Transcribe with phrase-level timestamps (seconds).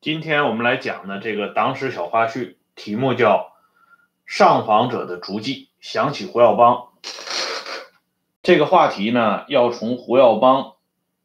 [0.00, 3.36] 今天我们来讲的这个党史小花絮，题目叫
[4.26, 6.90] 《上访者的足迹》，想起胡耀邦。
[8.40, 10.74] 这个话题呢，要从胡耀邦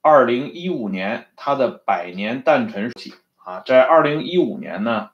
[0.01, 3.61] 二零一五年他的百年诞辰起啊。
[3.63, 5.11] 在二零一五年呢，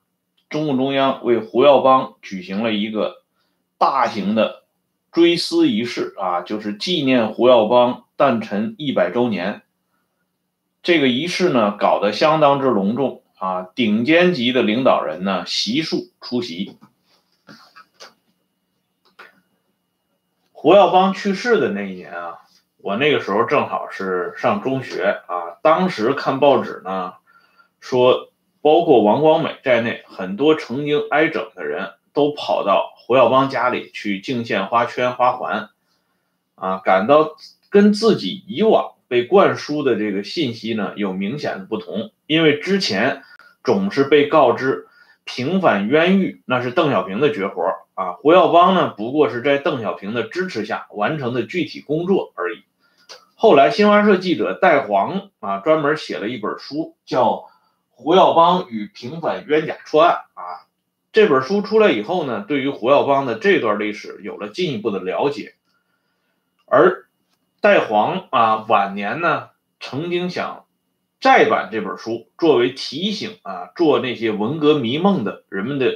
[0.49, 3.23] 中共中央为胡耀邦举行了一个
[3.77, 4.63] 大型的
[5.11, 9.63] 追思仪式啊，就是纪念胡耀邦诞辰一百周年。
[10.81, 13.21] 这个仪式呢，搞得相当之隆重。
[13.39, 16.77] 啊，顶尖级的领导人呢悉数出席。
[20.51, 22.39] 胡耀邦去世的那一年啊，
[22.79, 25.55] 我那个时候正好是上中学啊。
[25.61, 27.13] 当时看报纸呢，
[27.79, 35.69] 说包括王光美在内，很多曾经挨整的人都跑到胡耀邦家里去敬献花圈、花环，
[36.55, 37.37] 啊，感到
[37.69, 43.23] 跟自己以往被灌输的这个信息呢有明显的不同，因为之前。
[43.63, 44.87] 总是被告知
[45.25, 48.13] 平反冤狱，那是邓小平的绝活啊！
[48.13, 52.63] 胡耀邦呢，不过是在邓小平的支持下完成的具体工作而已。
[53.35, 57.25] 后来，新华社记者戴黄啊，专门写了一本书，叫
[57.91, 60.65] 《胡耀邦与平反冤假错案》啊。
[61.11, 65.53] 这本书出来以后呢，对于胡耀邦的这段历史有了进一步的了解。
[66.65, 67.07] 而
[67.61, 70.65] 戴黄啊，晚年呢，曾经想。
[71.21, 75.93] 再版这本书作为提醒啊，做那些文革迷梦的人们的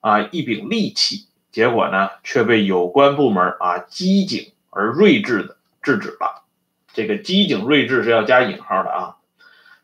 [0.00, 6.44] 啊一柄利器，结果呢却被有关部门啊机警而睿智的制止了。
[6.92, 9.16] 这个机警睿智是要加引号的啊。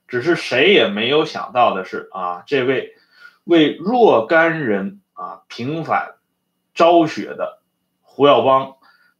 [0.08, 2.96] 只是谁也没有想到的是啊，这位
[3.44, 6.16] 为若干人啊平反
[6.74, 7.62] 昭雪的
[8.02, 8.74] 胡耀邦，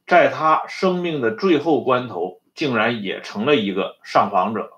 [0.05, 4.73] 在他生命的最后关头，竟然也成了一个上访者。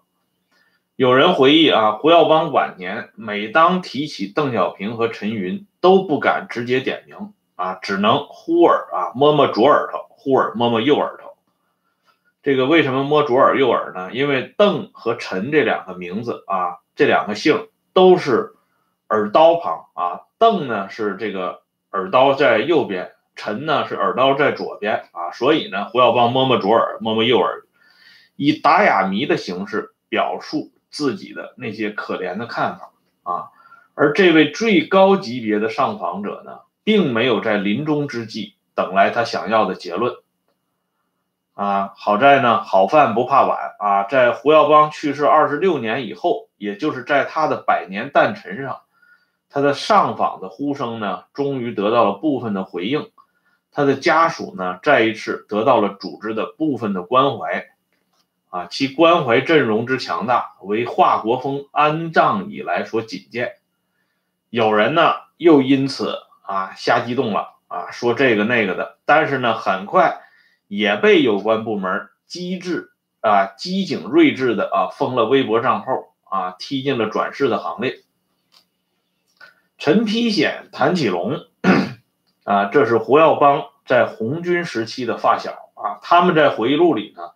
[0.97, 11.35] 有人回忆啊，胡耀邦晚年每当提起邓小平和陈云，都不敢直接点名啊，只能忽耳啊摸摸左耳朵，忽耳摸摸右耳朵。
[12.44, 14.13] 这个为什么摸左耳右耳呢？
[14.13, 18.53] 因为邓和陈这两个名字啊，这两个姓都是
[19.09, 20.22] 耳刀旁啊。
[20.38, 25.31] 邓呢是这个耳刀在右边，陈呢是耳刀在左边啊。
[25.33, 27.63] 所以呢，胡耀邦摸摸左耳，摸摸右耳，
[28.38, 30.72] 以打哑谜的形式表述。
[30.95, 33.50] 自己的那些可怜的看法啊，
[33.95, 40.16] 而这位最高级别的上访者呢，并没有在临终之际等来他想要的结论
[41.53, 41.91] 啊。
[41.97, 48.83] 好在呢，好饭不怕晚啊，在胡耀邦去世二十六年以后，也就是在他的百年诞辰上，
[49.50, 53.12] 他的上访的呼声呢，终于得到了部分的回应，
[53.69, 57.66] 他的家属呢，再一次得到了组织的部分的关怀。
[58.55, 63.55] 啊，其关怀阵容之强大，为华国锋安葬以来所仅见。
[64.49, 68.97] 有人呢又因此啊瞎激动了啊，说这个那个的。
[69.03, 70.21] 但是呢，很快
[70.69, 75.91] 也被有关部门机智啊机警睿智的啊封了微博账号
[76.23, 78.03] 啊，踢进了转世的行列。
[79.77, 81.41] 陈丕显、谭启龙
[82.45, 87.34] 啊，这是胡耀邦在红军时期的发小啊，他们在回忆录里呢。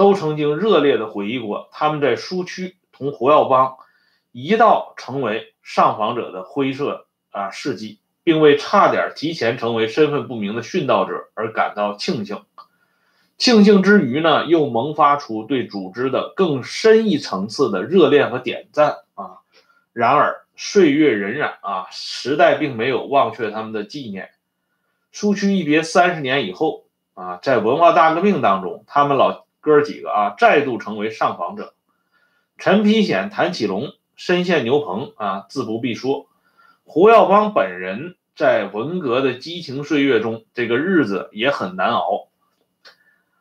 [0.00, 3.76] 都曾经热烈地回忆过他们在苏区同胡耀邦
[4.32, 12.40] 一道成为上访者的灰色啊事迹，并为差点提前成为身份不明的殉道者而感到庆幸。
[13.36, 19.40] 庆幸之余呢，又萌发出对组织的更深一层次的热恋和点赞啊。
[19.92, 24.30] 然而岁月荏苒啊，时代并没有忘却他们的纪念。
[25.12, 29.44] 苏区一别三十年以后啊，在文化大革命当中，他们老。
[29.60, 31.74] 哥几个啊，再度成为上访者。
[32.58, 36.26] 陈丕显、谭启龙身陷牛棚啊，自不必说。
[36.84, 42.28] 胡耀邦本人在文革的激情岁月中，这个日子也很难熬。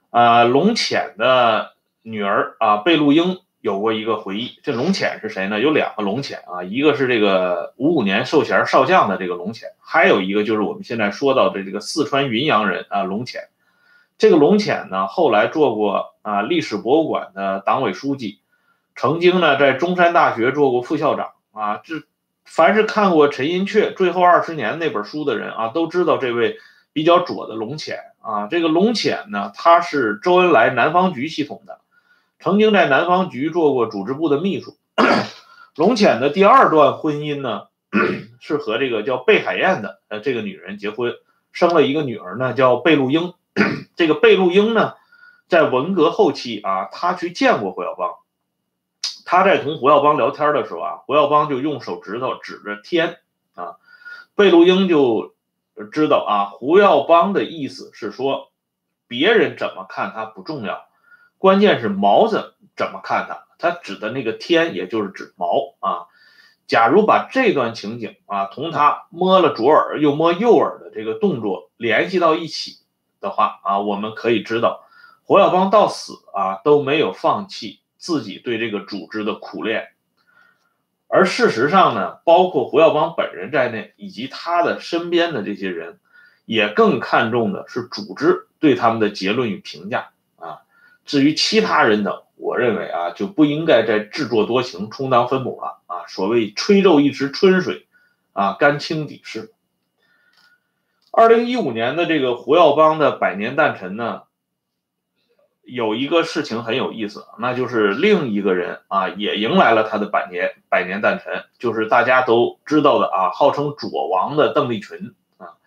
[0.09, 4.59] 啊，龙潜的女儿啊，贝露英有过一个回忆。
[4.63, 5.59] 这龙潜是谁呢？
[5.59, 13.49] 有两个龙潜啊，一个是这个五五年授衔少将的这个龙潜，还有一个就是我们现在说到的这个四川云阳人啊，龙潜。
[14.19, 18.41] 这个龙潜呢，后来做过啊历史博物馆的党委书记，
[18.93, 21.77] 曾经呢在中山大学做过副校长啊。
[21.77, 22.03] 这
[22.43, 26.57] 凡是看过陈寅恪最后二十年那本书的人啊，都知道这位
[26.91, 28.47] 比较左的龙潜啊。
[28.47, 31.79] 这个龙潜呢，他是周恩来南方局系统的，
[32.41, 34.75] 曾经在南方局做过组织部的秘书。
[35.77, 37.67] 龙潜的第二段婚姻呢，
[38.41, 41.13] 是和这个叫贝海燕的呃这个女人结婚，
[41.53, 43.33] 生了一个女儿呢，叫贝露英。
[43.95, 44.93] 这个贝露英呢，
[45.47, 48.15] 在文革后期啊，他去见过胡耀邦，
[49.25, 53.17] 他在同胡耀邦聊天的时候啊，胡耀邦就用手指头指着天
[53.55, 53.75] 啊，
[54.35, 55.33] 贝卢英就
[55.91, 58.51] 知道啊，胡耀邦的意思是说，
[59.07, 60.85] 别人怎么看他不重要，
[61.37, 63.45] 关键是毛怎怎么看他。
[63.57, 66.07] 他指的那个天，也就是指毛啊。
[66.65, 72.77] 假如把这段情景啊，同他摸了左耳又摸右耳的这个动作联系到一起
[73.19, 74.85] 的话啊，我们可以知道，
[75.23, 79.89] 胡耀邦到死啊都没有放弃自己对这个组织的苦练。
[81.07, 85.99] 而事实上呢，包括胡耀邦本人在内，以及他的身边的这些人，
[86.45, 90.59] 也更看重的是组织对他们的结论与评价啊。
[91.05, 92.23] 至于其他人等。
[92.41, 96.07] 我认为啊，就不应该再自作多情，充当分母了啊！
[96.07, 97.85] 所谓吹皱一池春水，
[98.31, 99.51] 啊，干清底事。
[101.19, 104.21] 二零一五年的这个胡耀邦的百年诞辰呢，
[105.63, 115.59] 有一个事情很有意思，那就是另一个人啊，也迎来了他的百年百年诞辰，就是大家都知道的啊，号称左王的邓丽群啊。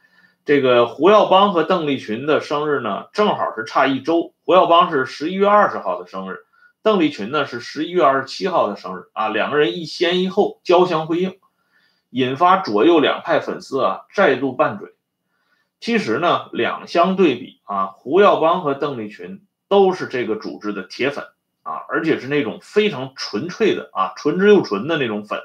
[0.46, 4.32] 这个胡耀邦和邓丽群的生日呢，正好是差一周。
[4.46, 6.46] 胡耀邦是十一月二十号的生日。
[6.82, 11.36] 邓丽群呢是十一月二十七号的生日啊，两个人一先一后交相辉映，
[12.08, 14.94] 引发左右两派粉丝啊再度拌嘴。
[15.82, 21.24] 其实呢，两相对比啊，胡耀邦和邓丽群都是这个组织的铁粉
[21.64, 25.40] 啊，而且是那种非常纯粹的啊，纯之又纯的那种粉。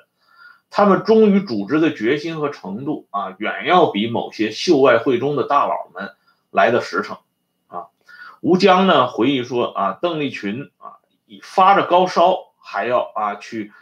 [0.70, 6.12] 他们忠于组织的决心和程度啊，远要比某些秀外慧中的大佬们
[6.52, 7.18] 来的实诚
[7.66, 7.88] 啊。
[8.42, 11.02] 吴江呢回忆说啊，邓丽群啊。
[11.42, 13.74] 发着高烧，还要啊去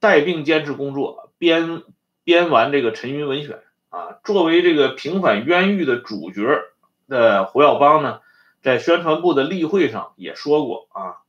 [0.00, 1.82] 带病坚持工作，编
[2.24, 3.60] 编完这个陈云文选
[3.92, 4.18] 啊。
[4.24, 6.42] 作为这个平反冤狱的主角
[7.08, 8.18] 的胡耀邦呢，
[8.60, 11.22] 在宣传部的例会上也说过啊，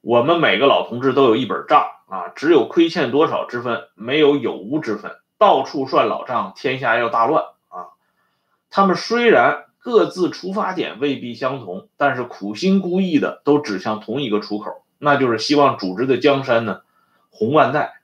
[0.00, 5.12] 我们每个老同志都有一本账啊，只有亏欠多少之分，没有有无之分。
[5.36, 7.92] 到处算老账，天下要大乱啊。
[8.70, 9.64] 他们虽然。
[9.78, 16.80] 各自出发点未必相同，但是苦心孤诣的都指向同一个出口，那就是希望组织的江山呢
[17.30, 18.00] 红万代。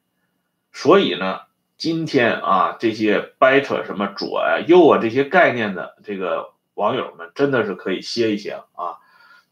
[0.70, 1.40] 所以呢，
[1.82, 8.98] 今天啊，这些掰扯什么左啊右啊这些概念的这个网友们，真的是可以歇一歇了啊。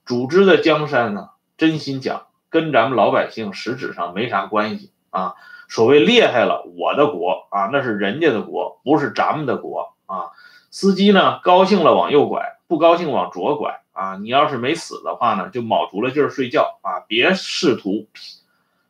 [0.06, 5.34] 组织的江山呢，真心讲，跟咱们老百姓实质上没啥关系啊。
[5.68, 10.30] 所谓厉害了我的国啊，那是人家的国，不是咱们的国啊。
[10.70, 14.14] 司机呢，高兴了往右拐，不高兴往左拐啊！
[14.22, 17.00] 你要是没死的话呢，就卯足了劲儿睡觉啊！
[17.08, 18.06] 别试图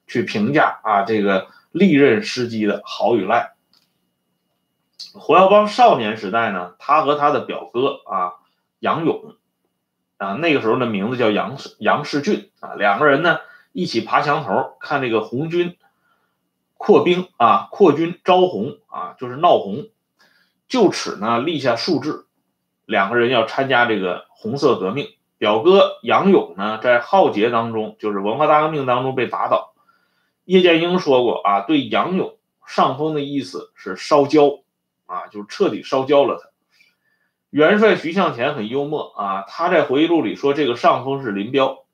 [0.06, 3.52] 去评价啊这个历任司机的好与赖。
[5.14, 8.34] 胡耀邦少年时代呢，他和他的表哥啊
[8.78, 9.34] 杨勇
[10.18, 13.38] 啊，那个时候的名字叫杨杨世俊啊，两个人呢
[13.72, 15.76] 一起爬墙头看这个红军
[16.76, 19.88] 扩兵啊，扩军招红啊，就是闹红。
[20.68, 22.26] 就此呢立下树志，
[22.84, 25.08] 两个人要参加这个红色革命。
[25.38, 29.69] 表哥杨勇呢在浩劫当中，就是文化大革命当中被打倒。
[30.50, 32.36] 叶剑英说过啊，对杨勇
[32.66, 34.62] 上峰的意思是烧焦
[35.06, 36.48] 啊，就彻底烧焦了他。
[37.50, 41.84] 元帅徐向前很幽默啊，他在回忆录里说这个上峰是林彪。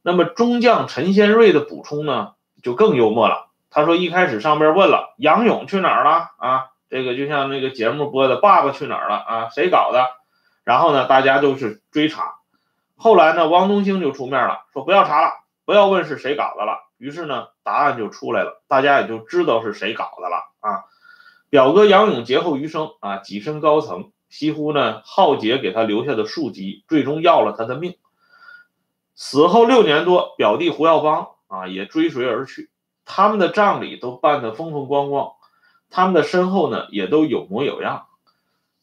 [0.00, 2.32] 那么中将陈先瑞的补充呢
[2.62, 6.70] 就更幽默了，他说一开始上边问了杨勇去哪儿了啊？
[6.88, 10.06] 这个就像那个节目播的《爸爸去哪儿了》啊，谁搞的？
[10.64, 12.36] 然后呢，大家都是追查。
[12.96, 15.34] 后来呢，汪东兴就出面了，说不要查了，
[15.66, 16.78] 不要问是谁搞的了。
[17.04, 20.84] 于是呢，答案就出来了，大家也就知道是谁搞的了啊。
[21.50, 27.98] 表哥杨勇劫后余生啊，跻身高层，几乎呢，浩劫给他留下的数级，最终要了他的命。
[29.14, 32.70] 死后六年多，表弟胡耀邦啊也追随而去，
[33.04, 35.32] 他们的葬礼都办得风风光光。
[35.90, 38.06] 他们的身后呢，也都有模有样，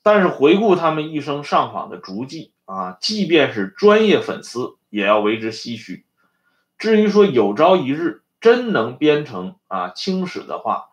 [0.03, 6.05] 但是回顾他们一生上访的足迹啊，即便是专业粉丝也要为之唏嘘。
[6.81, 10.85] 至于说有朝一日真能编成啊清史的话，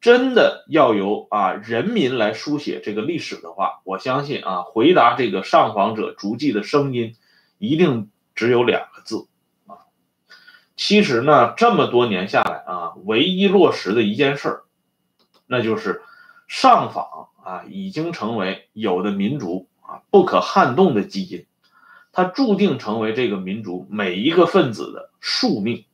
[0.00, 7.16] 真的要由啊人民来书写这个历史的话，我相信啊，回答这个上访者足迹的声音，
[7.58, 9.28] 一定只有两个字
[9.66, 9.84] 啊。
[10.74, 14.62] 其实呢，这么多年下来啊，唯一落实的一件事儿。
[15.46, 16.00] 那就是
[16.48, 21.44] 上访啊，已经成为有的民族啊不可撼动的基因，
[22.16, 25.84] 它注定成为这个民族每一个分子的宿命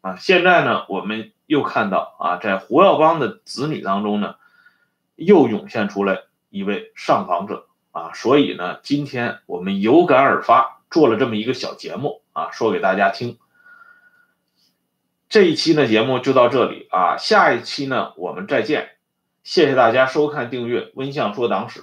[0.00, 0.16] 啊。
[0.16, 4.34] 现在呢，我们又看到啊，在胡耀邦的子女当中呢，
[5.14, 8.10] 又涌现出来一位上访者啊。
[8.14, 13.38] 所以呢，今天我们有感而发，做了这么一个小节目啊，说给大家听。
[15.28, 18.96] 这一期呢节目就到这里啊，下一期呢我们再见，
[19.44, 21.80] 谢谢大家收看订阅《温相说党史》。